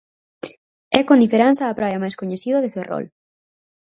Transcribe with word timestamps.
É 0.99 1.01
con 1.07 1.17
diferenza 1.25 1.63
a 1.67 1.77
praia 1.79 2.01
máis 2.03 2.15
coñecida 2.21 2.61
de 2.63 2.73
Ferrol. 2.75 3.05